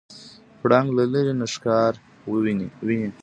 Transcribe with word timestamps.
پړانګ 0.61 0.89
له 0.97 1.03
لرې 1.13 1.33
نه 1.39 1.47
ښکار 1.53 1.93
ویني. 2.83 3.09